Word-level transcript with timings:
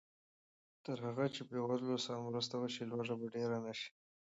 تر 0.85 0.97
هغه 1.07 1.25
چې 1.33 1.41
بېوزلو 1.49 1.97
سره 2.05 2.25
مرسته 2.27 2.55
وشي، 2.57 2.83
لوږه 2.91 3.15
به 3.19 3.25
ډېره 3.35 3.57
نه 3.65 3.73
شي. 3.79 3.89